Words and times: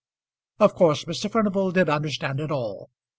Of 0.59 0.73
course 0.73 1.05
Mr. 1.05 1.29
Furnival 1.31 1.69
did 1.69 1.87
understand 1.87 2.39
it 2.39 2.49
all. 2.49 2.89